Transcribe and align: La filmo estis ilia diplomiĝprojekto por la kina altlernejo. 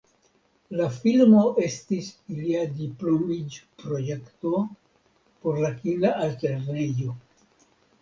La 0.77 0.85
filmo 0.95 1.41
estis 1.65 2.07
ilia 2.37 2.65
diplomiĝprojekto 2.81 4.65
por 5.45 5.63
la 5.65 5.75
kina 5.87 6.19
altlernejo. 6.27 7.19